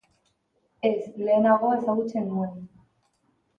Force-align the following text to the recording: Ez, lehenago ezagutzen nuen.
Ez, 0.89 1.01
lehenago 1.27 1.71
ezagutzen 1.77 2.27
nuen. 2.33 2.59